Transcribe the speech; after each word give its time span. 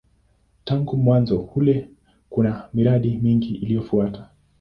Tangu 0.63 0.97
mwanzo 0.97 1.39
ule 1.55 1.89
kuna 2.29 2.69
miradi 2.73 3.19
mingi 3.23 3.55
iliyofuata. 3.55 4.27